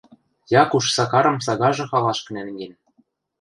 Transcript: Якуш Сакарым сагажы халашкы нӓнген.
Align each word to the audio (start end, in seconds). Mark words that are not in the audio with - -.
Якуш 0.61 0.85
Сакарым 0.95 1.37
сагажы 1.47 1.85
халашкы 1.91 2.29
нӓнген. 2.35 2.73